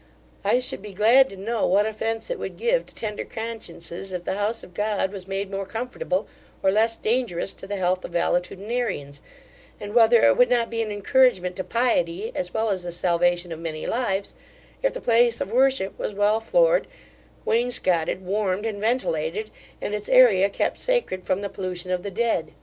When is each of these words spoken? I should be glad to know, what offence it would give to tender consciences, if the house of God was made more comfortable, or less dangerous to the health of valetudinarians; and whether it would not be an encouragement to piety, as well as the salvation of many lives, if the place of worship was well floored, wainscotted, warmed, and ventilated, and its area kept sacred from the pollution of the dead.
I 0.43 0.59
should 0.59 0.81
be 0.81 0.95
glad 0.95 1.29
to 1.29 1.37
know, 1.37 1.67
what 1.67 1.85
offence 1.85 2.31
it 2.31 2.39
would 2.39 2.57
give 2.57 2.87
to 2.87 2.95
tender 2.95 3.23
consciences, 3.23 4.11
if 4.11 4.23
the 4.23 4.33
house 4.33 4.63
of 4.63 4.73
God 4.73 5.11
was 5.11 5.27
made 5.27 5.51
more 5.51 5.67
comfortable, 5.67 6.25
or 6.63 6.71
less 6.71 6.97
dangerous 6.97 7.53
to 7.53 7.67
the 7.67 7.75
health 7.75 8.03
of 8.03 8.13
valetudinarians; 8.13 9.21
and 9.79 9.93
whether 9.93 10.23
it 10.25 10.37
would 10.37 10.49
not 10.49 10.71
be 10.71 10.81
an 10.81 10.91
encouragement 10.91 11.55
to 11.57 11.63
piety, 11.63 12.31
as 12.33 12.51
well 12.51 12.71
as 12.71 12.81
the 12.81 12.91
salvation 12.91 13.51
of 13.51 13.59
many 13.59 13.85
lives, 13.85 14.33
if 14.81 14.91
the 14.91 15.01
place 15.01 15.39
of 15.39 15.51
worship 15.53 15.99
was 15.99 16.15
well 16.15 16.39
floored, 16.39 16.87
wainscotted, 17.45 18.21
warmed, 18.25 18.65
and 18.65 18.81
ventilated, 18.81 19.51
and 19.79 19.93
its 19.93 20.09
area 20.09 20.49
kept 20.49 20.79
sacred 20.79 21.25
from 21.27 21.41
the 21.41 21.47
pollution 21.47 21.91
of 21.91 22.01
the 22.01 22.09
dead. 22.09 22.53